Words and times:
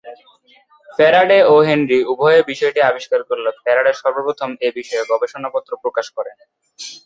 Faraday 0.89 1.39
ও 1.45 1.55
Henry 1.67 1.99
উভয়ে 2.11 2.41
বিষয়টি 2.51 2.79
আবিষ্কার 2.89 3.19
করলেও 3.29 3.53
ফ্যারাডে 3.63 3.93
সর্বপ্রথম 4.01 4.49
এ 4.61 4.69
বিষয়ে 4.77 5.03
গবেষণাপত্র 5.11 5.71
প্রকাশ 5.83 6.07
করেন। 6.17 6.37